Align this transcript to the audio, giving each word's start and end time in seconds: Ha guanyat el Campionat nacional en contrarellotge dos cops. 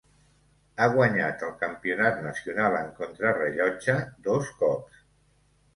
Ha 0.77 0.87
guanyat 0.95 1.43
el 1.47 1.51
Campionat 1.59 2.17
nacional 2.29 2.81
en 2.81 2.91
contrarellotge 3.03 4.01
dos 4.31 4.53
cops. 4.65 5.07